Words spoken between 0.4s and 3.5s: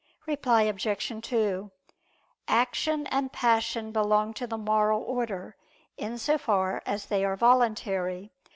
Obj. 2: Action and